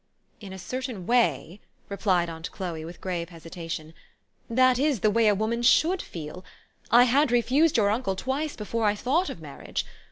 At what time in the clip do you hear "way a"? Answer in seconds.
5.11-5.35